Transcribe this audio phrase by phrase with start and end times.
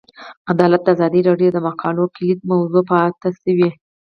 [0.51, 3.69] عدالت د ازادي راډیو د مقالو کلیدي موضوع پاتې شوی.